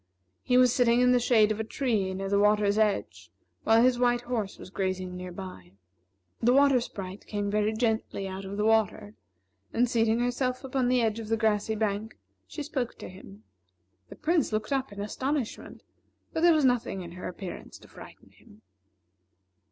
[0.41, 3.29] He was sitting in the shade of a tree near the water's edge,
[3.63, 5.73] while his white horse was grazing near by.
[6.41, 9.13] The Water Sprite came very gently out of the river,
[9.71, 12.17] and seating herself upon the edge of the grassy bank,
[12.47, 13.43] she spoke to him.
[14.09, 15.83] The Prince looked up in astonishment,
[16.33, 18.63] but there was nothing in her appearance to frighten him.